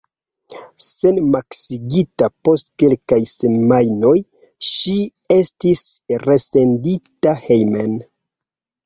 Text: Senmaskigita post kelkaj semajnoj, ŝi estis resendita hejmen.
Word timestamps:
Senmaskigita 0.83 2.29
post 2.47 2.71
kelkaj 2.83 3.19
semajnoj, 3.31 4.13
ŝi 4.69 4.95
estis 5.37 5.85
resendita 6.25 7.35
hejmen. 7.43 7.95